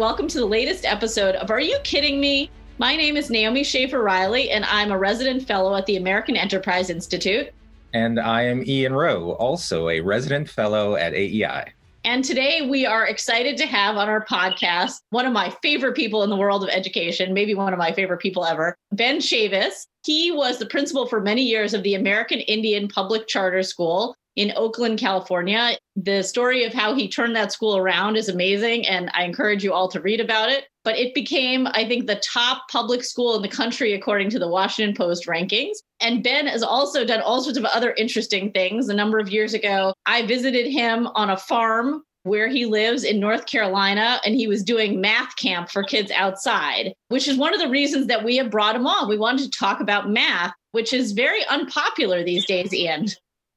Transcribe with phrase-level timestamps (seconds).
[0.00, 2.50] welcome to the latest episode of Are You Kidding Me?
[2.78, 6.88] My name is Naomi Schaefer Riley, and I'm a resident fellow at the American Enterprise
[6.88, 7.50] Institute.
[7.92, 11.74] And I am Ian Rowe, also a resident fellow at AEI.
[12.06, 16.22] And today we are excited to have on our podcast one of my favorite people
[16.22, 19.86] in the world of education, maybe one of my favorite people ever, Ben Chavis.
[20.06, 24.52] He was the principal for many years of the American Indian Public Charter School in
[24.56, 25.76] Oakland, California.
[25.96, 29.72] The story of how he turned that school around is amazing, and I encourage you
[29.72, 30.64] all to read about it.
[30.82, 34.48] But it became, I think, the top public school in the country, according to the
[34.48, 35.74] Washington Post rankings.
[36.00, 38.88] And Ben has also done all sorts of other interesting things.
[38.88, 43.20] A number of years ago, I visited him on a farm where he lives in
[43.20, 47.60] North Carolina, and he was doing math camp for kids outside, which is one of
[47.60, 49.08] the reasons that we have brought him on.
[49.08, 53.06] We wanted to talk about math, which is very unpopular these days, Ian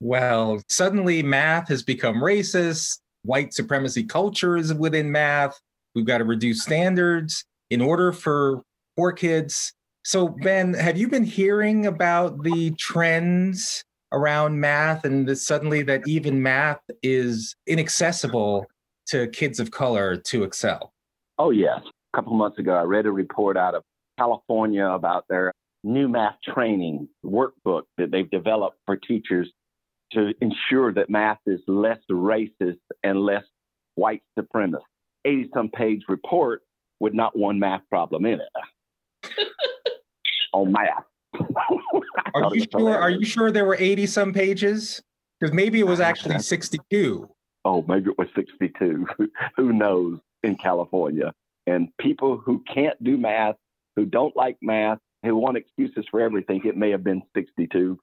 [0.04, 3.00] well, suddenly math has become racist.
[3.23, 5.58] White supremacy culture is within math.
[5.96, 8.64] We've got to reduce standards in order for
[8.98, 9.72] poor kids.
[10.04, 16.06] So, Ben, have you been hearing about the trends around math and the, suddenly that
[16.06, 18.66] even math is inaccessible
[19.08, 20.92] to kids of color to excel?
[21.40, 21.80] Oh, yes.
[22.14, 23.84] A couple months ago, I read a report out of
[24.20, 25.54] California about their
[25.86, 29.50] new math training workbook that they've developed for teachers
[30.14, 33.44] to ensure that math is less racist and less
[33.95, 34.81] white supremacist.
[35.25, 36.61] 80 some page report
[37.00, 39.30] with not one math problem in it
[40.53, 41.06] on math.
[42.34, 42.97] are you sure?
[42.97, 45.02] Are you sure there were 80 some pages?
[45.39, 47.30] Because maybe it was actually 62.
[47.66, 49.08] Oh, maybe it was 62.
[49.58, 51.34] who knows in California?
[51.67, 53.56] And people who can't do math,
[53.95, 57.97] who don't like math, who want excuses for everything, it may have been 62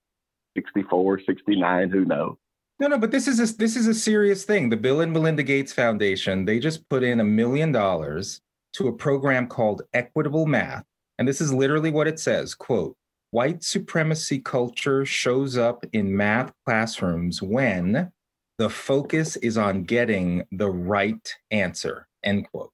[0.56, 2.37] 64, 69, who knows?
[2.79, 4.70] No, no, but this is a, this is a serious thing.
[4.70, 8.41] The Bill and Melinda Gates Foundation, they just put in a million dollars
[8.75, 10.84] to a program called Equitable Math.
[11.19, 12.97] And this is literally what it says, quote,
[13.31, 18.11] white supremacy culture shows up in math classrooms when
[18.59, 22.72] the focus is on getting the right answer, end quote.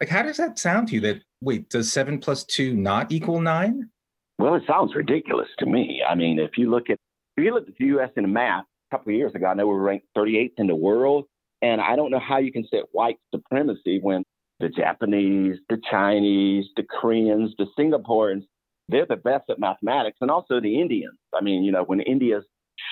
[0.00, 3.40] Like, how does that sound to you that, wait, does seven plus two not equal
[3.40, 3.90] nine?
[4.38, 6.02] Well, it sounds ridiculous to me.
[6.08, 6.98] I mean, if you look at
[7.36, 8.10] if you look at the U.S.
[8.16, 10.74] in math a couple of years ago, I know we were ranked 38th in the
[10.74, 11.24] world,
[11.62, 14.24] and I don't know how you can say white supremacy when
[14.60, 18.42] the Japanese, the Chinese, the Koreans, the Singaporeans,
[18.88, 21.18] they're the best at mathematics, and also the Indians.
[21.34, 22.42] I mean, you know, when India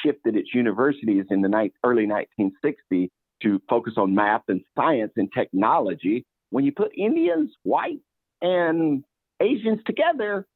[0.05, 3.09] shifted its universities in the ni- early 1960s
[3.43, 8.00] to focus on math and science and technology, when you put Indians, white,
[8.41, 9.05] and
[9.41, 10.47] Asians together,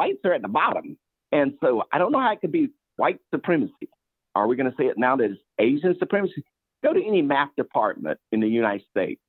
[0.00, 0.96] whites are at the bottom.
[1.30, 3.90] And so I don't know how it could be white supremacy.
[4.34, 6.42] Are we going to say it now that it's Asian supremacy?
[6.82, 9.20] Go to any math department in the United States.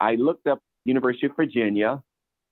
[0.00, 2.02] I looked up University of Virginia,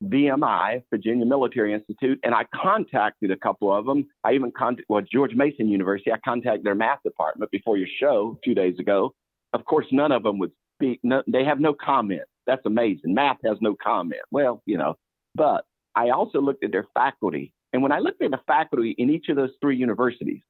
[0.04, 4.06] VMI, Virginia Military Institute, and I contacted a couple of them.
[4.22, 6.12] I even contacted, well, George Mason University.
[6.12, 9.14] I contacted their math department before your show two days ago.
[9.54, 11.00] Of course, none of them would speak.
[11.02, 12.22] No, they have no comment.
[12.46, 13.14] That's amazing.
[13.14, 14.22] Math has no comment.
[14.30, 14.96] Well, you know,
[15.34, 19.10] but I also looked at their faculty and when I looked at the faculty in
[19.10, 20.42] each of those three universities,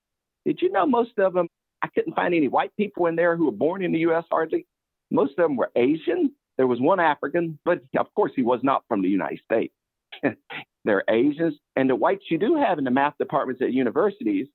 [0.44, 1.48] did you know most of them,
[1.82, 4.24] I couldn't find any white people in there who were born in the U.S.
[4.30, 4.66] hardly.
[5.10, 6.32] Most of them were Asian.
[6.56, 9.74] There was one African, but of course he was not from the United States.
[10.84, 11.54] They're Asians.
[11.76, 14.48] And the whites you do have in the math departments at universities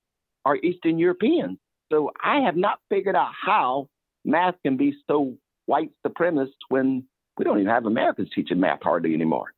[0.45, 1.57] are Eastern Europeans.
[1.91, 3.87] So I have not figured out how
[4.25, 7.05] math can be so white supremacist when
[7.37, 9.53] we don't even have Americans teaching math hardly anymore.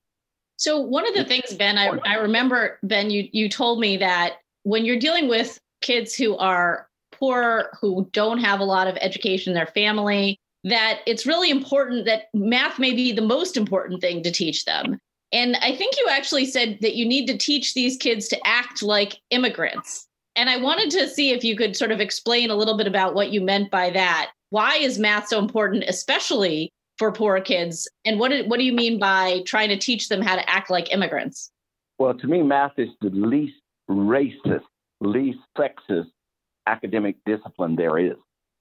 [0.60, 4.34] So one of the things, Ben, I, I remember, Ben, you you told me that
[4.64, 9.52] when you're dealing with kids who are poor, who don't have a lot of education
[9.52, 14.22] in their family, that it's really important that math may be the most important thing
[14.22, 15.00] to teach them.
[15.32, 18.84] And I think you actually said that you need to teach these kids to act
[18.84, 20.08] like immigrants.
[20.36, 23.14] And I wanted to see if you could sort of explain a little bit about
[23.14, 24.32] what you meant by that.
[24.50, 27.88] Why is math so important, especially for poor kids?
[28.06, 30.94] And what, what do you mean by trying to teach them how to act like
[30.94, 31.50] immigrants?
[31.98, 33.56] Well, to me, math is the least
[33.90, 34.62] racist,
[35.02, 36.12] least sexist
[36.68, 38.18] academic discipline there is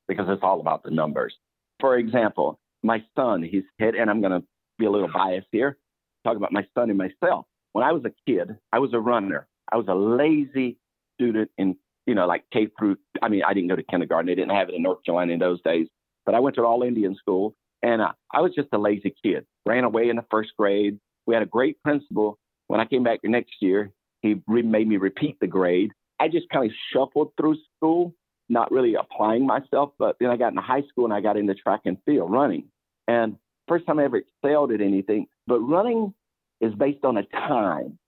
[0.07, 1.35] because it's all about the numbers.
[1.81, 4.47] For example, my son, he's hit, and I'm going to
[4.79, 5.77] be a little biased here,
[6.25, 7.45] talk about my son and myself.
[7.73, 9.47] When I was a kid, I was a runner.
[9.71, 10.79] I was a lazy
[11.15, 11.77] student in,
[12.07, 14.27] you know, like K through, I mean, I didn't go to kindergarten.
[14.27, 15.89] They didn't have it in North Carolina in those days,
[16.25, 17.55] but I went to an all Indian school
[17.89, 20.99] and uh, I was just a lazy kid, ran away in the first grade.
[21.27, 22.39] We had a great principal.
[22.67, 25.93] When I came back the next year, he re- made me repeat the grade.
[26.21, 28.15] I just kind of shuffled through school,
[28.51, 29.93] not really applying myself.
[29.99, 32.65] But then I got into high school and I got into track and field running.
[33.07, 33.37] And
[33.69, 35.27] first time I ever excelled at anything.
[35.47, 36.13] But running
[36.61, 37.99] is based on a time.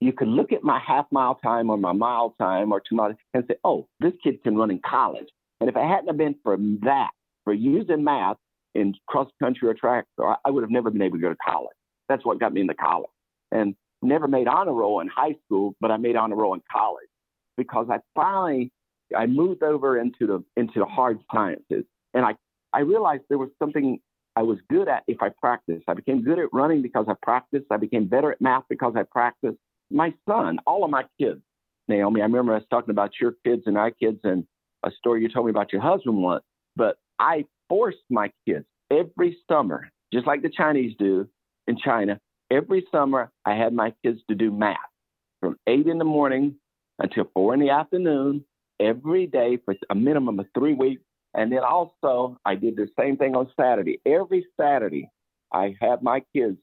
[0.00, 3.14] You could look at my half mile time or my mile time or two miles
[3.32, 5.28] and say, oh, this kid can run in college.
[5.58, 7.12] And if it hadn't been for that,
[7.44, 8.36] for using math
[8.74, 11.36] in cross country or track, so I would have never been able to go to
[11.46, 11.76] college.
[12.08, 13.10] That's what got me into college.
[13.50, 17.08] And never made honor roll in high school, but I made honor roll in college
[17.56, 18.72] because I finally
[19.16, 21.84] I moved over into the into the hard sciences,
[22.14, 22.34] and I
[22.72, 24.00] I realized there was something
[24.34, 25.84] I was good at if I practiced.
[25.88, 27.66] I became good at running because I practiced.
[27.70, 29.58] I became better at math because I practiced.
[29.90, 31.40] My son, all of my kids,
[31.88, 34.46] Naomi, I remember us talking about your kids and our kids and
[34.84, 36.44] a story you told me about your husband once,
[36.76, 41.28] but I forced my kids every summer, just like the Chinese do
[41.66, 42.18] in China,
[42.50, 44.76] every summer I had my kids to do math
[45.40, 46.56] from eight in the morning
[46.98, 48.44] until four in the afternoon
[48.80, 51.02] every day for a minimum of three weeks.
[51.34, 54.00] And then also, I did the same thing on Saturday.
[54.04, 55.08] Every Saturday,
[55.52, 56.58] I had my kids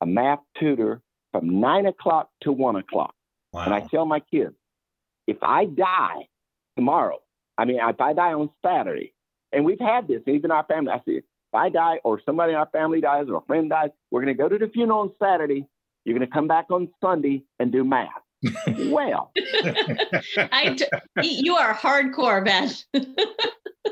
[0.00, 1.00] a math tutor
[1.32, 3.14] from nine o'clock to one o'clock.
[3.52, 3.64] Wow.
[3.64, 4.54] And I tell my kids,
[5.26, 6.26] if I die
[6.76, 7.18] tomorrow,
[7.56, 9.14] I mean, if I die on Saturday,
[9.52, 12.58] and we've had this, even our family, I said, if I die or somebody in
[12.58, 15.12] our family dies or a friend dies, we're going to go to the funeral on
[15.22, 15.66] Saturday.
[16.04, 18.10] You're going to come back on Sunday and do math
[18.86, 19.32] well,
[20.52, 20.86] I d-
[21.22, 22.70] you are hardcore, Ben.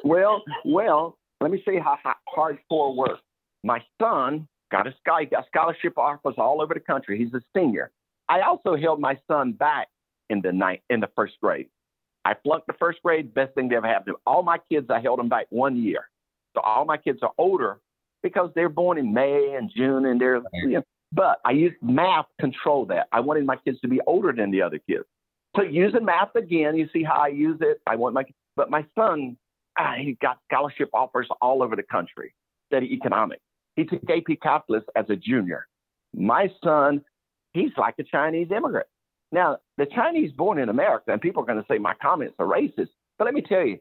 [0.05, 3.23] well, well, let me see how, how hardcore works.
[3.65, 7.19] My son got a sky got scholarship offers all over the country.
[7.19, 7.91] He's a senior.
[8.29, 9.89] I also held my son back
[10.31, 11.69] in the ninth in the first grade.
[12.27, 14.17] I flunked the first grade, best thing that ever happened.
[14.27, 16.09] All my kids, I held them back one year.
[16.57, 17.79] So all my kids are older
[18.21, 20.83] because they're born in May and June, and they're you know,
[21.13, 23.07] but I used math to control that.
[23.13, 25.05] I wanted my kids to be older than the other kids.
[25.55, 27.81] So using math again, you see how I use it.
[27.87, 28.25] I want my,
[28.57, 29.37] but my son,
[29.79, 32.35] ah, he got scholarship offers all over the country,
[32.73, 33.43] study economics.
[33.77, 35.69] He took AP calculus as a junior.
[36.13, 37.05] My son,
[37.53, 38.89] he's like a Chinese immigrant.
[39.33, 42.47] Now, the Chinese born in America, and people are going to say my comments are
[42.47, 43.79] racist, but let me tell you,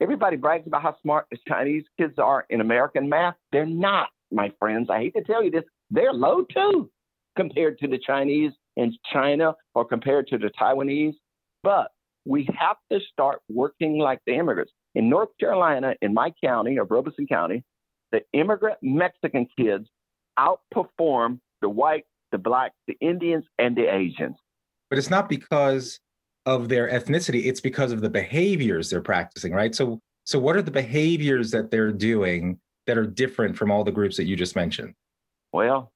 [0.00, 3.34] everybody brags about how smart the Chinese kids are in American math.
[3.52, 4.88] They're not, my friends.
[4.90, 6.90] I hate to tell you this, they're low too
[7.36, 11.14] compared to the Chinese in China or compared to the Taiwanese.
[11.62, 11.90] But
[12.24, 14.72] we have to start working like the immigrants.
[14.94, 17.64] In North Carolina, in my county of Robeson County,
[18.10, 19.88] the immigrant Mexican kids
[20.38, 24.36] outperform the white, the black, the Indians, and the Asians.
[24.92, 26.00] But it's not because
[26.44, 29.74] of their ethnicity, it's because of the behaviors they're practicing, right?
[29.74, 33.90] So so what are the behaviors that they're doing that are different from all the
[33.90, 34.92] groups that you just mentioned?
[35.50, 35.90] Well,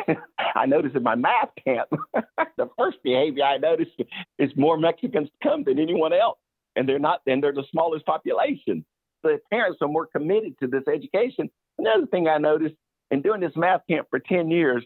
[0.54, 1.88] I noticed in my math camp,
[2.58, 3.92] the first behavior I noticed
[4.38, 6.36] is more Mexicans come than anyone else,
[6.76, 8.84] and they're not, and they're the smallest population.
[9.22, 11.48] The parents are more committed to this education.
[11.78, 12.74] Another thing I noticed
[13.10, 14.84] in doing this math camp for 10 years,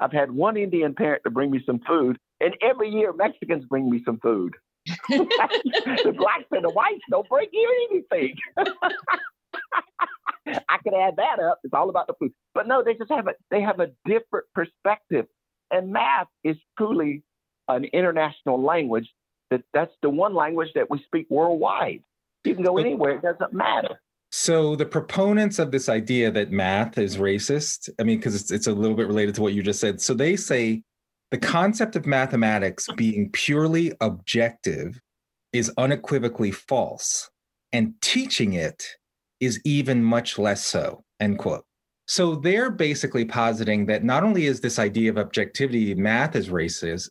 [0.00, 3.90] I've had one Indian parent to bring me some food, and every year Mexicans bring
[3.90, 4.54] me some food.
[5.08, 8.36] the blacks and the whites don't bring you anything.
[10.46, 11.60] I could add that up.
[11.64, 12.32] It's all about the food.
[12.54, 15.26] But no, they just have a they have a different perspective.
[15.70, 17.22] And math is truly
[17.68, 19.08] an international language.
[19.50, 22.02] That that's the one language that we speak worldwide.
[22.44, 24.00] You can go anywhere; it doesn't matter.
[24.30, 28.66] So the proponents of this idea that math is racist, I mean, because it's it's
[28.66, 30.00] a little bit related to what you just said.
[30.00, 30.82] So they say
[31.30, 35.00] the concept of mathematics being purely objective
[35.52, 37.30] is unequivocally false,
[37.72, 38.84] and teaching it
[39.40, 41.64] is even much less so, end quote.
[42.06, 47.08] So they're basically positing that not only is this idea of objectivity math is racist,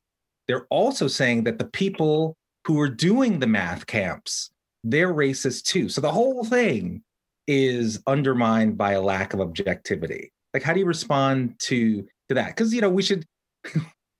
[0.48, 4.52] they're also saying that the people who are doing the math camps,
[4.84, 5.90] they're racist too.
[5.90, 7.02] So the whole thing
[7.48, 10.32] is undermined by a lack of objectivity.
[10.54, 12.48] Like, how do you respond to to that?
[12.50, 13.26] Because you know, we should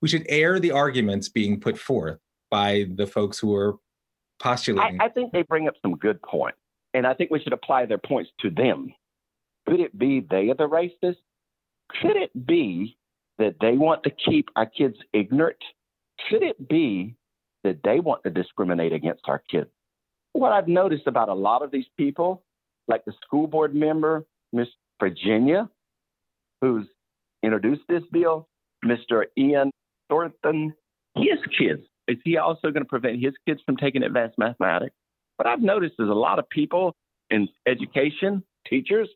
[0.04, 2.18] we should air the arguments being put forth
[2.50, 3.76] by the folks who are
[4.38, 5.00] postulating.
[5.00, 6.58] I, I think they bring up some good points.
[6.92, 8.92] And I think we should apply their points to them.
[9.66, 11.16] Could it be they are the racists?
[12.02, 12.98] Could it be
[13.38, 15.56] that they want to keep our kids ignorant?
[16.28, 17.16] Could it be
[17.62, 19.70] that they want to discriminate against our kids?
[20.34, 22.44] What I've noticed about a lot of these people,
[22.88, 24.68] like the school board member, Miss
[25.00, 25.70] Virginia,
[26.60, 26.84] who's
[27.42, 28.50] introduced this bill,
[28.84, 29.24] Mr.
[29.38, 29.70] Ian
[30.08, 30.74] Thornton,
[31.16, 34.94] his kids, is he also going to prevent his kids from taking advanced mathematics?
[35.36, 36.94] what I've noticed is a lot of people
[37.30, 39.08] in education, teachers,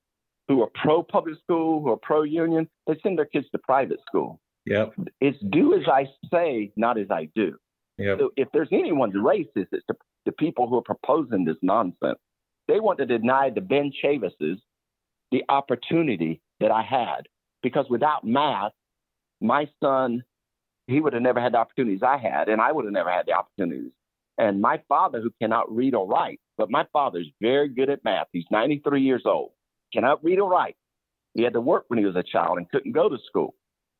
[0.49, 2.68] who are pro public school, who are pro union.
[2.87, 4.40] They send their kids to private school.
[4.66, 4.95] Yep.
[5.21, 7.57] It's do as I say, not as I do.
[7.99, 8.18] Yep.
[8.18, 12.18] So if there's anyone's racist, it's the, the people who are proposing this nonsense.
[12.66, 14.57] They want to deny the Ben Chavises
[15.30, 17.28] the opportunity that I had
[17.62, 18.73] because without math,
[19.40, 20.23] my son,
[20.88, 23.26] he would have never had the opportunities I had, and I would have never had
[23.26, 23.92] the opportunities.
[24.38, 28.28] And my father, who cannot read or write, but my father's very good at math.
[28.33, 29.50] He's 93 years old,
[29.92, 30.76] cannot read or write.
[31.35, 33.54] He had to work when he was a child and couldn't go to school.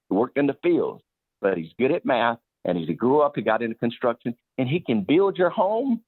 [0.09, 1.02] He worked in the fields,
[1.42, 2.38] but he's good at math.
[2.64, 6.02] And as he grew up, he got into construction and he can build your home.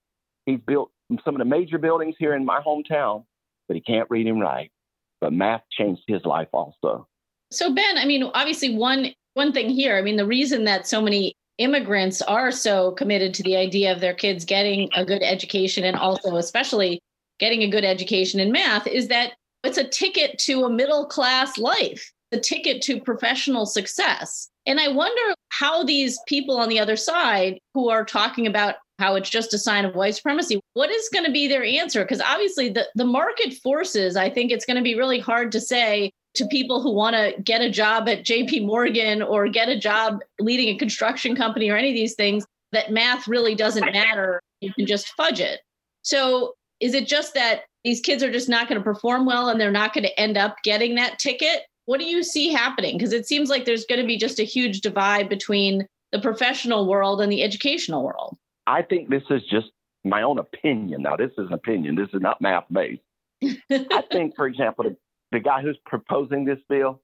[0.46, 0.90] He's built
[1.24, 3.24] some of the major buildings here in my hometown,
[3.68, 4.72] but he can't read and write.
[5.20, 7.06] But math changed his life also.
[7.50, 11.00] So Ben, I mean, obviously one one thing here, I mean, the reason that so
[11.00, 15.84] many immigrants are so committed to the idea of their kids getting a good education
[15.84, 17.00] and also especially
[17.38, 21.58] getting a good education in math is that it's a ticket to a middle class
[21.58, 24.48] life, the ticket to professional success.
[24.66, 29.16] And I wonder how these people on the other side who are talking about how
[29.16, 32.02] it's just a sign of white supremacy, what is going to be their answer?
[32.04, 35.60] Because obviously, the, the market forces, I think it's going to be really hard to
[35.60, 39.78] say to people who want to get a job at JP Morgan or get a
[39.78, 44.40] job leading a construction company or any of these things that math really doesn't matter.
[44.60, 45.60] You can just fudge it.
[46.02, 49.60] So is it just that these kids are just not going to perform well and
[49.60, 51.62] they're not going to end up getting that ticket?
[51.86, 52.96] What do you see happening?
[52.96, 56.86] Because it seems like there's going to be just a huge divide between the professional
[56.86, 58.36] world and the educational world.
[58.66, 59.68] I think this is just
[60.04, 61.02] my own opinion.
[61.02, 61.94] Now, this is an opinion.
[61.94, 63.02] This is not math based.
[63.42, 64.96] I think, for example, the,
[65.32, 67.00] the, guy who's proposing this bill,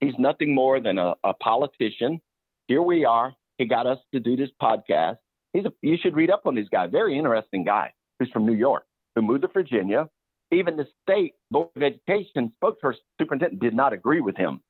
[0.00, 2.20] he's nothing more than a, a, politician.
[2.68, 3.34] Here we are.
[3.58, 5.16] He got us to do this podcast.
[5.52, 6.86] He's a, you should read up on this guy.
[6.86, 10.08] Very interesting guy who's from New York, who moved to Virginia.
[10.52, 14.60] Even the state board of education spokesperson superintendent did not agree with him.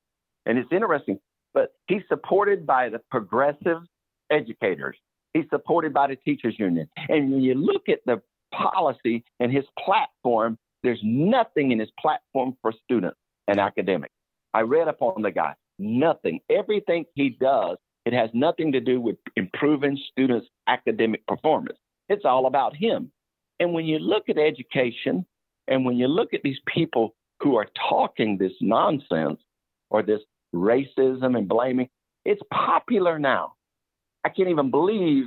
[0.46, 1.18] And it's interesting,
[1.54, 3.82] but he's supported by the progressive
[4.30, 4.96] educators
[5.34, 6.88] He's supported by the teachers union.
[7.08, 8.20] And when you look at the
[8.52, 14.14] policy and his platform, there's nothing in his platform for students and academics.
[14.54, 15.54] I read up on the guy.
[15.78, 16.40] Nothing.
[16.50, 21.78] Everything he does, it has nothing to do with improving students' academic performance.
[22.08, 23.12] It's all about him.
[23.60, 25.24] And when you look at education
[25.68, 29.40] and when you look at these people who are talking this nonsense
[29.90, 30.20] or this
[30.54, 31.88] racism and blaming,
[32.24, 33.54] it's popular now.
[34.24, 35.26] I can't even believe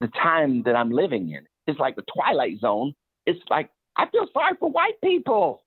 [0.00, 1.46] the time that I'm living in.
[1.66, 2.94] It's like the twilight zone.
[3.26, 5.62] It's like I feel sorry for white people.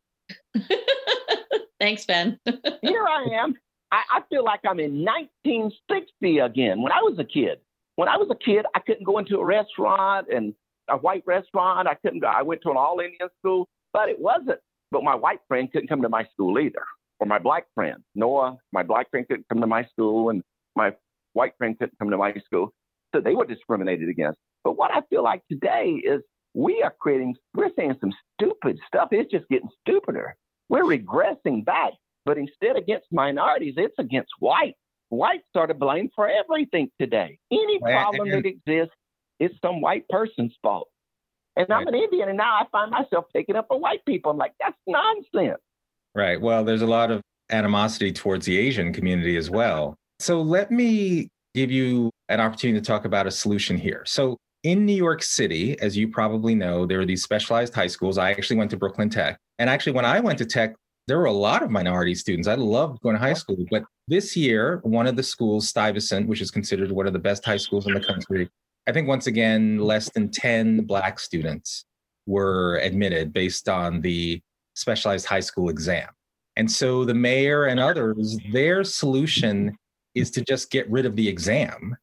[1.79, 2.39] Thanks, Ben.
[2.81, 3.55] Here I am.
[3.91, 6.81] I, I feel like I'm in 1960 again.
[6.81, 7.59] When I was a kid,
[7.95, 10.53] when I was a kid, I couldn't go into a restaurant and
[10.89, 11.88] a white restaurant.
[11.88, 12.27] I couldn't go.
[12.27, 14.59] I went to an all Indian school, but it wasn't.
[14.91, 16.83] But my white friend couldn't come to my school either,
[17.19, 18.57] or my black friend Noah.
[18.71, 20.43] My black friend couldn't come to my school, and
[20.75, 20.93] my
[21.34, 22.74] white friends couldn't come to my school.
[23.13, 24.38] So they were discriminated against.
[24.63, 26.22] But what I feel like today is
[26.53, 29.10] we are creating, we're saying some stupid stuff.
[29.12, 30.36] It's just getting stupider.
[30.69, 31.93] We're regressing back.
[32.25, 34.74] But instead against minorities, it's against white.
[35.10, 37.39] Whites are to blame for everything today.
[37.50, 38.93] Any problem that exists
[39.39, 40.89] it's some white person's fault.
[41.55, 44.31] And I'm an Indian, and now I find myself taking up for white people.
[44.31, 45.60] I'm like, that's nonsense.
[46.13, 46.39] Right.
[46.39, 49.96] Well, there's a lot of animosity towards the Asian community as well.
[50.19, 54.03] So let me give you an opportunity to talk about a solution here.
[54.05, 58.17] So in New York City, as you probably know, there are these specialized high schools.
[58.17, 59.38] I actually went to Brooklyn Tech.
[59.59, 60.75] And actually, when I went to Tech,
[61.07, 62.47] there were a lot of minority students.
[62.47, 63.63] I loved going to high school.
[63.71, 67.45] But this year, one of the schools, Stuyvesant, which is considered one of the best
[67.45, 68.50] high schools in the country,
[68.88, 71.86] I think once again, less than 10 Black students
[72.25, 74.41] were admitted based on the
[74.75, 76.09] specialized high school exam.
[76.55, 79.77] And so the mayor and others, their solution
[80.17, 81.95] is to just get rid of the exam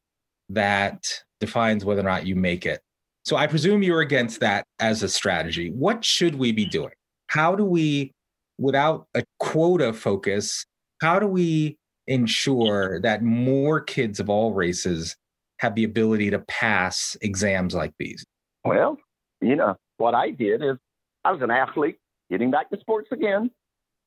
[0.48, 2.80] that defines whether or not you make it.
[3.24, 5.70] So I presume you're against that as a strategy.
[5.70, 6.92] What should we be doing?
[7.28, 8.12] How do we,
[8.58, 10.66] without a quota focus,
[11.00, 15.16] how do we ensure that more kids of all races
[15.60, 18.24] have the ability to pass exams like these?
[18.64, 18.98] Well,
[19.40, 20.76] you know, what I did is
[21.24, 21.96] I was an athlete,
[22.30, 23.50] getting back to sports again.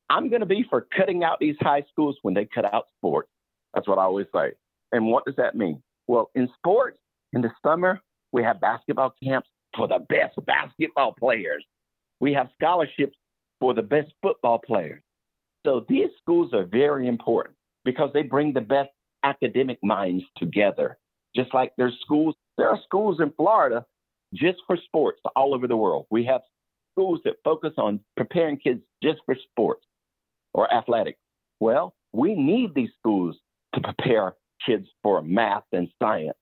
[0.09, 3.29] I'm going to be for cutting out these high schools when they cut out sports.
[3.77, 4.53] That's what I always say.
[4.91, 5.83] And what does that mean?
[6.07, 6.97] Well, in sports,
[7.33, 11.63] in the summer, we have basketball camps for the best basketball players.
[12.19, 13.15] We have scholarships
[13.59, 15.03] for the best football players.
[15.63, 17.55] So these schools are very important
[17.85, 18.89] because they bring the best
[19.23, 20.97] academic minds together.
[21.35, 23.85] Just like there's schools, there are schools in Florida
[24.33, 26.07] just for sports all over the world.
[26.09, 26.41] We have
[26.95, 29.85] schools that focus on preparing kids just for sports
[30.55, 31.19] or athletics.
[31.59, 33.37] Well, we need these schools
[33.75, 34.33] to prepare
[34.65, 36.37] kids for math and science.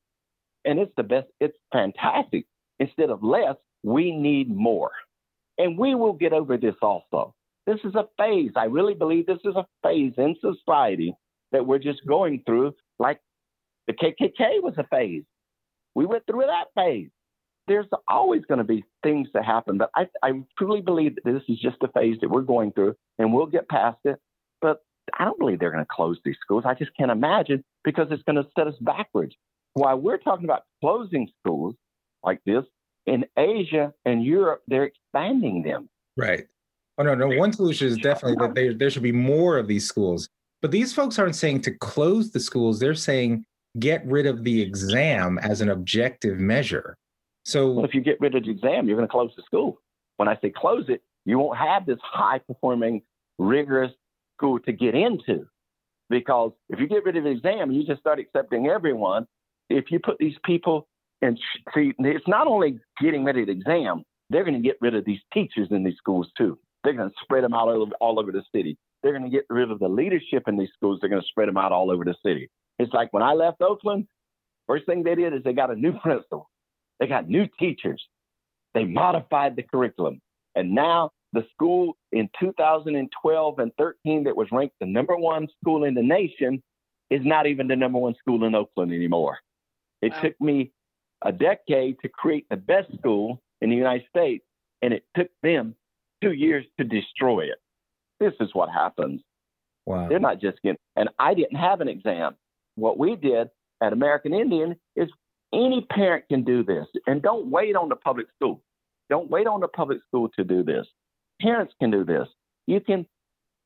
[0.64, 2.46] And it's the best, it's fantastic.
[2.80, 4.92] Instead of less, we need more.
[5.58, 7.34] And we will get over this also.
[7.66, 8.52] This is a phase.
[8.56, 11.16] I really believe this is a phase in society
[11.52, 13.20] that we're just going through, like
[13.88, 15.24] the KKK was a phase.
[15.96, 17.10] We went through that phase.
[17.68, 21.42] There's always going to be things that happen, but I, I truly believe that this
[21.48, 24.20] is just a phase that we're going through and we'll get past it.
[24.62, 24.82] But
[25.18, 26.64] I don't believe they're going to close these schools.
[26.66, 29.36] I just can't imagine because it's going to set us backwards.
[29.74, 31.76] While we're talking about closing schools
[32.24, 32.64] like this,
[33.06, 35.90] in Asia and Europe, they're expanding them.
[36.18, 36.46] Right.
[36.98, 37.28] Oh, no, no.
[37.28, 40.30] One solution is definitely that there, there should be more of these schools.
[40.62, 42.80] But these folks aren't saying to close the schools.
[42.80, 43.46] They're saying
[43.80, 46.96] get rid of the exam as an objective measure.
[47.44, 49.80] So well, if you get rid of the exam, you're going to close the school.
[50.18, 53.02] When I say close it, you won't have this high performing,
[53.38, 53.92] rigorous
[54.38, 55.46] school to get into.
[56.10, 59.26] Because if you get rid of the exam, you just start accepting everyone.
[59.70, 60.88] If you put these people
[61.22, 61.40] and
[61.74, 65.06] see, it's not only getting rid of the exam, they're going to get rid of
[65.06, 66.60] these teachers in these schools too.
[66.84, 68.78] They're going to spread them out all over, all over the city.
[69.02, 71.00] They're going to get rid of the leadership in these schools.
[71.02, 72.50] They're going to spread them out all over the city.
[72.78, 74.08] It's like when I left Oakland,
[74.68, 76.50] first thing they did is they got a new principal.
[77.00, 78.04] They got new teachers.
[78.74, 80.22] They modified the curriculum.
[80.56, 85.84] And now the school in 2012 and 13 that was ranked the number one school
[85.84, 86.64] in the nation
[87.10, 89.38] is not even the number one school in Oakland anymore.
[90.02, 90.22] It wow.
[90.22, 90.72] took me
[91.24, 94.46] a decade to create the best school in the United States,
[94.82, 95.76] and it took them
[96.24, 97.60] two years to destroy it.
[98.20, 99.22] This is what happens.
[99.86, 100.08] Wow.
[100.08, 102.36] They're not just getting, and I didn't have an exam.
[102.76, 103.50] What we did
[103.84, 105.10] at American Indian is
[105.54, 108.62] any parent can do this, and don't wait on the public school.
[109.10, 110.88] Don't wait on the public school to do this.
[111.42, 112.28] Parents can do this.
[112.68, 113.06] You can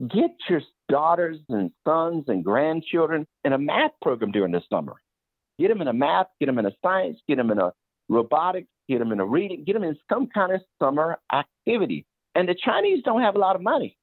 [0.08, 4.96] get your daughters and sons and grandchildren in a math program during the summer.
[5.60, 7.74] Get them in a math, get them in a science, get them in a
[8.08, 12.06] robotics, get them in a reading, get them in some kind of summer activity.
[12.36, 13.98] And the Chinese don't have a lot of money.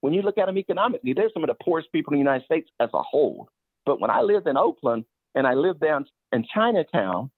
[0.00, 2.44] When you look at them economically, they're some of the poorest people in the United
[2.44, 3.48] States as a whole.
[3.86, 7.30] But when I lived in Oakland and I lived down in Chinatown,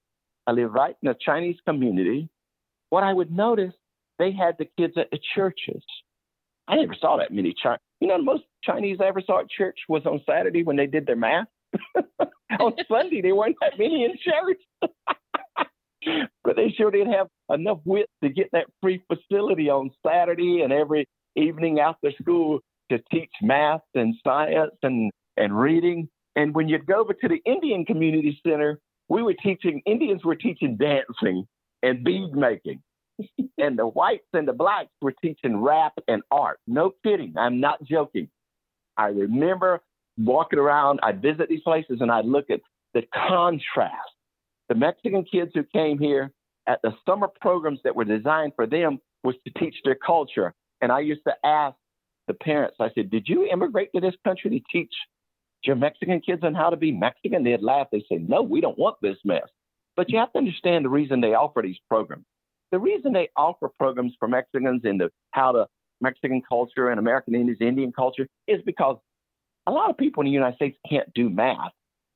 [0.47, 2.29] I lived right in a Chinese community.
[2.89, 3.73] What I would notice,
[4.19, 5.83] they had the kids at the churches.
[6.67, 7.79] I never saw that many Chinese.
[7.99, 10.87] You know, the most Chinese I ever saw at church was on Saturday when they
[10.87, 11.47] did their math.
[12.59, 14.91] on Sunday, there weren't that many in church.
[16.43, 20.71] but they sure did have enough wit to get that free facility on Saturday and
[20.71, 22.59] every evening after school
[22.91, 26.07] to teach math and science and, and reading.
[26.35, 30.35] And when you'd go over to the Indian Community Center, we were teaching, Indians were
[30.35, 31.47] teaching dancing
[31.83, 32.81] and bead making.
[33.57, 36.59] and the whites and the blacks were teaching rap and art.
[36.67, 37.33] No kidding.
[37.37, 38.29] I'm not joking.
[38.97, 39.81] I remember
[40.17, 42.61] walking around, I'd visit these places and I'd look at
[42.93, 43.95] the contrast.
[44.69, 46.31] The Mexican kids who came here
[46.67, 50.53] at the summer programs that were designed for them was to teach their culture.
[50.81, 51.75] And I used to ask
[52.27, 54.93] the parents, I said, Did you immigrate to this country to teach
[55.63, 57.43] your Mexican kids on how to be Mexican?
[57.43, 57.87] They'd laugh.
[57.91, 59.47] They'd say, No, we don't want this mess.
[59.95, 62.25] But you have to understand the reason they offer these programs.
[62.71, 65.67] The reason they offer programs for Mexicans into how to
[66.01, 68.97] Mexican culture and American Indians, Indian culture is because
[69.67, 71.71] a lot of people in the United States can't do math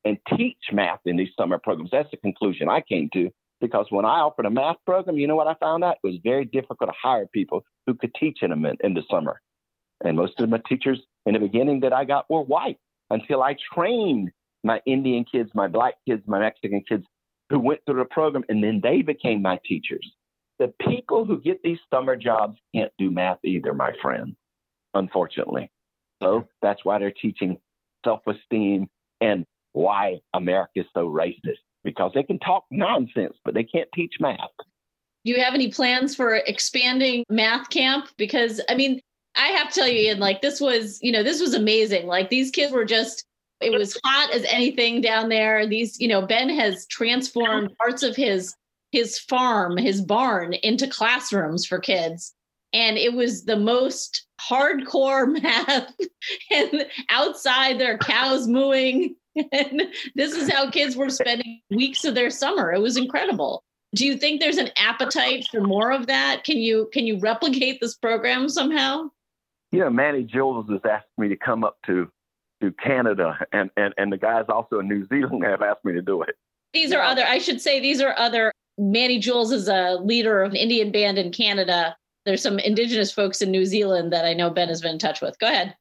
[0.05, 1.91] and teach math in these summer programs.
[1.91, 3.29] That's the conclusion I came to
[3.61, 5.97] because when I offered a math program, you know what I found out?
[6.03, 9.41] It was very difficult to hire people who could teach in, a, in the summer.
[10.03, 12.77] And most of my teachers in the beginning that I got were white
[13.09, 14.31] until I trained
[14.63, 17.05] my Indian kids, my black kids, my Mexican kids
[17.49, 20.13] who went through the program, and then they became my teachers.
[20.59, 24.35] The people who get these summer jobs can't do math either, my friend,
[24.93, 25.71] unfortunately.
[26.21, 27.57] So that's why they're teaching
[28.03, 28.89] self esteem
[29.21, 34.15] and why America is so racist because they can talk nonsense, but they can't teach
[34.19, 34.37] math.
[35.25, 38.09] Do you have any plans for expanding math camp?
[38.17, 38.99] Because I mean,
[39.35, 42.07] I have to tell you, Ian, like this was, you know, this was amazing.
[42.07, 43.25] Like these kids were just,
[43.61, 45.67] it was hot as anything down there.
[45.67, 48.55] These, you know, Ben has transformed parts of his
[48.91, 52.33] his farm, his barn into classrooms for kids.
[52.73, 55.93] And it was the most hardcore math
[56.51, 59.15] and outside there are cows mooing.
[59.51, 59.83] And
[60.15, 62.73] this is how kids were spending weeks of their summer.
[62.73, 63.63] It was incredible.
[63.95, 66.43] Do you think there's an appetite for more of that?
[66.43, 69.09] Can you can you replicate this program somehow?
[69.71, 72.11] You know manny jules has asked me to come up to
[72.61, 76.01] to canada and and, and the guys also in new zealand have asked me to
[76.01, 76.35] do it.
[76.73, 80.51] These are other i should say these are other manny jules is a leader of
[80.51, 84.49] an indian band in canada there's some indigenous folks in New Zealand that I know
[84.49, 85.39] Ben has been in touch with.
[85.39, 85.75] Go ahead.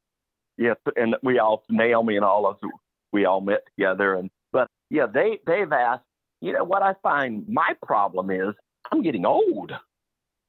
[0.56, 2.70] Yes, and we all Naomi and all of us
[3.12, 6.04] we all met together and but yeah, they they've asked,
[6.40, 8.54] you know what I find my problem is
[8.90, 9.72] I'm getting old.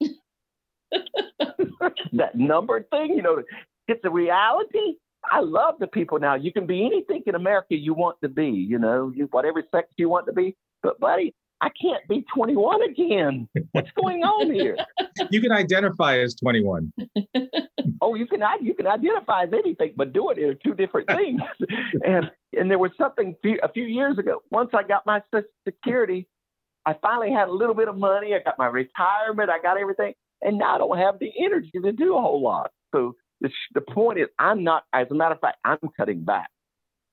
[2.12, 3.42] that number thing, you know,
[3.86, 4.96] it's a reality.
[5.30, 6.34] I love the people now.
[6.34, 9.92] You can be anything in America you want to be, you know, you, whatever sex
[9.98, 10.56] you want to be.
[10.82, 13.48] But, buddy, I can't be 21 again.
[13.72, 14.76] What's going on here?
[15.30, 16.92] You can identify as 21.
[18.00, 21.40] oh, you can you can identify as anything, but doing it are two different things.
[22.04, 24.42] and and there was something a few years ago.
[24.50, 26.26] Once I got my Social Security,
[26.86, 28.34] I finally had a little bit of money.
[28.34, 29.50] I got my retirement.
[29.50, 32.70] I got everything, and now I don't have the energy to do a whole lot.
[32.94, 34.84] So the, the point is, I'm not.
[34.94, 36.48] As a matter of fact, I'm cutting back.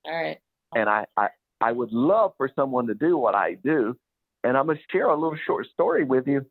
[0.06, 0.38] All right.
[0.74, 1.28] And I, I
[1.60, 3.96] I would love for someone to do what I do
[4.44, 6.46] and I'm going to share a little short story with you.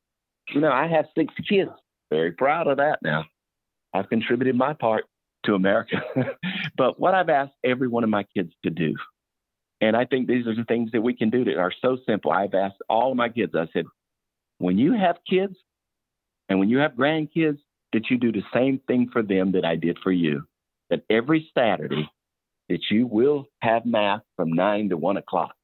[0.50, 1.72] You know, I have six kids.
[2.10, 3.26] Very proud of that now.
[3.94, 5.06] I've contributed my part
[5.46, 5.98] to America.
[6.78, 8.96] but what I've asked every one of my kids to do,
[9.82, 12.32] and I think these are the things that we can do that are so simple.
[12.32, 13.86] I've asked all of my kids, I said,
[14.58, 15.56] when you have kids
[16.50, 17.60] and when you have grandkids,
[17.94, 20.44] that you do the same thing for them that I did for you.
[20.90, 22.10] That every Saturday
[22.70, 25.56] that you will have math from nine to one o'clock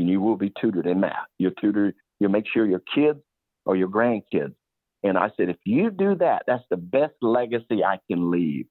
[0.00, 1.26] and you will be tutored in math.
[1.38, 3.20] You'll tutor, you'll make sure your kids
[3.66, 4.54] or your grandkids.
[5.02, 8.66] And I said, if you do that, that's the best legacy I can leave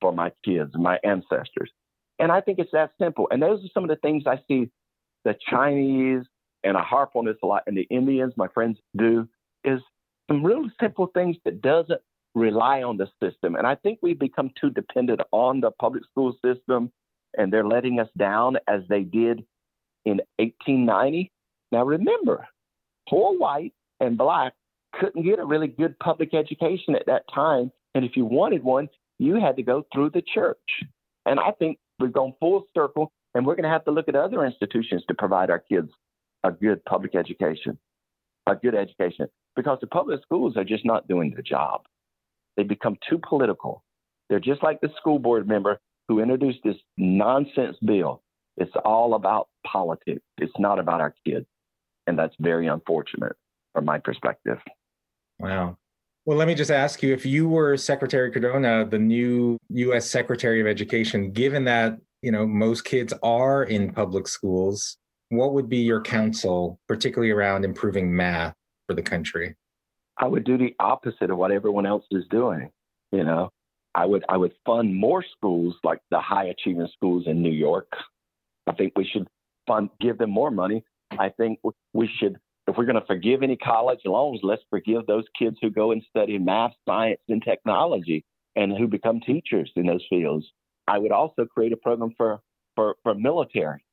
[0.00, 1.70] for my kids, my ancestors.
[2.18, 3.28] And I think it's that simple.
[3.30, 4.70] And those are some of the things I see
[5.24, 6.24] the Chinese,
[6.62, 9.26] and I harp on this a lot, and the Indians, my friends do,
[9.64, 9.80] is
[10.30, 12.00] some really simple things that doesn't
[12.34, 13.54] rely on the system.
[13.56, 16.92] And I think we've become too dependent on the public school system,
[17.36, 19.44] and they're letting us down as they did
[20.04, 21.30] in 1890.
[21.72, 22.46] Now remember,
[23.08, 24.54] poor white and black
[25.00, 27.72] couldn't get a really good public education at that time.
[27.94, 28.88] And if you wanted one,
[29.18, 30.58] you had to go through the church.
[31.26, 34.16] And I think we've gone full circle, and we're going to have to look at
[34.16, 35.90] other institutions to provide our kids
[36.42, 37.78] a good public education,
[38.46, 41.82] a good education, because the public schools are just not doing their job.
[42.56, 43.82] They become too political.
[44.28, 48.22] They're just like the school board member who introduced this nonsense bill
[48.56, 50.22] it's all about politics.
[50.38, 51.46] It's not about our kids.
[52.06, 53.36] And that's very unfortunate
[53.72, 54.58] from my perspective.
[55.38, 55.78] Wow.
[56.26, 60.60] Well, let me just ask you if you were Secretary Cardona, the new US Secretary
[60.60, 64.96] of Education, given that, you know, most kids are in public schools,
[65.28, 68.54] what would be your counsel, particularly around improving math
[68.86, 69.54] for the country?
[70.16, 72.70] I would do the opposite of what everyone else is doing.
[73.12, 73.50] You know,
[73.94, 77.88] I would I would fund more schools like the high achieving schools in New York,
[78.66, 79.28] I think we should
[79.66, 80.84] fund, give them more money.
[81.12, 81.60] I think
[81.92, 85.70] we should, if we're going to forgive any college loans, let's forgive those kids who
[85.70, 88.24] go and study math, science, and technology
[88.56, 90.46] and who become teachers in those fields.
[90.86, 92.40] I would also create a program for,
[92.74, 93.84] for, for military.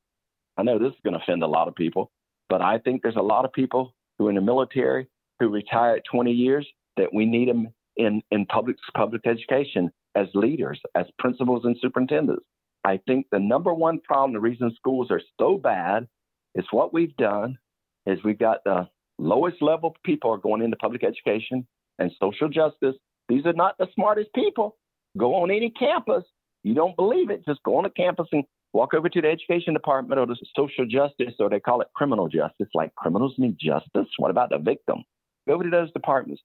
[0.57, 2.11] I know this is going to offend a lot of people,
[2.49, 5.07] but I think there's a lot of people who are in the military
[5.39, 10.27] who retire at 20 years that we need them in, in public, public education as
[10.33, 12.45] leaders, as principals and superintendents.
[12.83, 16.07] I think the number one problem, the reason schools are so bad,
[16.55, 17.57] is what we've done
[18.05, 18.87] is we've got the
[19.19, 21.67] lowest level people are going into public education
[21.99, 22.95] and social justice.
[23.29, 24.77] These are not the smartest people.
[25.17, 26.23] Go on any campus.
[26.63, 29.73] You don't believe it, just go on a campus and walk over to the education
[29.73, 32.67] department or the social justice, or they call it criminal justice.
[32.73, 34.07] Like criminals need justice.
[34.17, 35.03] What about the victim?
[35.47, 36.41] Go over to those departments.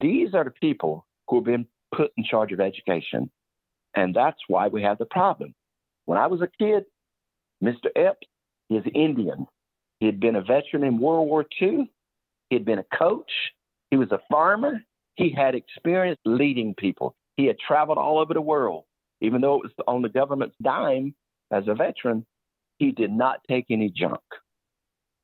[0.00, 3.30] These are the people who have been put in charge of education.
[3.94, 5.54] And that's why we have the problem.
[6.06, 6.84] When I was a kid,
[7.62, 7.88] Mr.
[7.94, 8.26] Epps
[8.70, 9.46] is Indian.
[10.00, 11.90] He had been a veteran in World War II.
[12.48, 13.30] He had been a coach.
[13.90, 14.82] He was a farmer.
[15.16, 17.14] He had experience leading people.
[17.36, 18.84] He had traveled all over the world.
[19.20, 21.14] Even though it was on the government's dime
[21.50, 22.26] as a veteran,
[22.78, 24.20] he did not take any junk.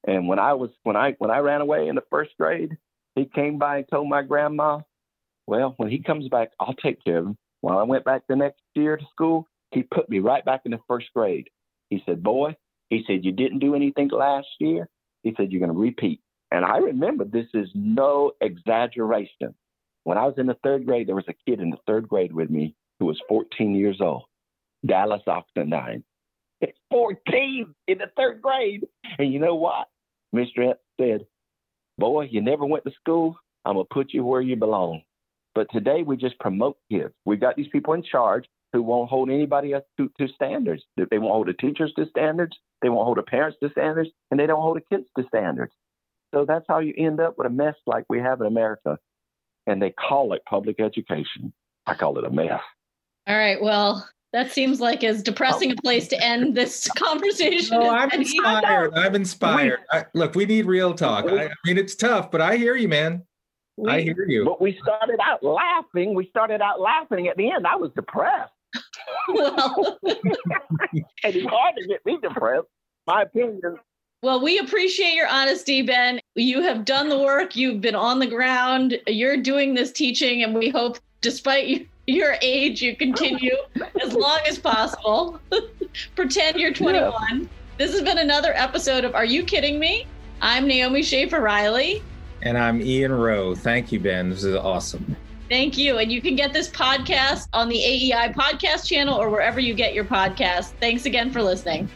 [0.04, 2.76] And when I was when I when I ran away in the first grade,
[3.14, 4.80] he came by and told my grandma,
[5.46, 8.34] "Well, when he comes back, I'll take care of him." When I went back the
[8.34, 11.48] next year to school, he put me right back in the first grade.
[11.90, 12.56] He said, Boy,
[12.90, 14.88] he said, You didn't do anything last year.
[15.22, 16.20] He said, You're going to repeat.
[16.50, 19.54] And I remember this is no exaggeration.
[20.04, 22.32] When I was in the third grade, there was a kid in the third grade
[22.32, 24.24] with me who was 14 years old,
[24.84, 26.02] Dallas Oxendine.
[26.90, 28.86] 14 in the third grade.
[29.18, 29.88] And you know what?
[30.34, 30.74] Mr.
[31.00, 31.26] Said,
[31.98, 33.36] Boy, you never went to school.
[33.64, 35.02] I'm going to put you where you belong.
[35.54, 37.12] But today we just promote kids.
[37.24, 40.82] We've got these people in charge who won't hold anybody else to, to standards.
[40.96, 42.56] They won't hold the teachers to standards.
[42.80, 45.72] They won't hold the parents to standards, and they don't hold the kids to standards.
[46.34, 48.98] So that's how you end up with a mess like we have in America.
[49.66, 51.52] And they call it public education.
[51.86, 52.60] I call it a mess.
[53.26, 53.62] All right.
[53.62, 57.78] Well, that seems like as depressing a place to end this conversation.
[57.78, 58.94] No, I'm inspired.
[58.94, 59.80] I'm inspired.
[59.90, 61.26] I, look, we need real talk.
[61.26, 63.24] I, I mean, it's tough, but I hear you, man.
[63.76, 64.44] We, I hear you.
[64.44, 66.14] But we started out laughing.
[66.14, 67.28] We started out laughing.
[67.28, 68.52] At the end, I was depressed.
[69.28, 70.16] Well, and
[71.24, 72.66] it's hard to get me depressed.
[73.06, 73.78] My opinion.
[74.22, 76.20] Well, we appreciate your honesty, Ben.
[76.36, 77.56] You have done the work.
[77.56, 78.98] You've been on the ground.
[79.08, 83.56] You're doing this teaching, and we hope, despite your age, you continue
[84.00, 85.40] as long as possible.
[86.14, 87.12] Pretend you're 21.
[87.12, 87.46] Yeah.
[87.78, 90.06] This has been another episode of Are You Kidding Me?
[90.40, 92.02] I'm Naomi Schaefer Riley.
[92.42, 93.54] And I'm Ian Rowe.
[93.54, 94.30] Thank you, Ben.
[94.30, 95.16] This is awesome.
[95.52, 95.98] Thank you.
[95.98, 99.92] And you can get this podcast on the AEI podcast channel or wherever you get
[99.92, 100.72] your podcast.
[100.80, 101.90] Thanks again for listening.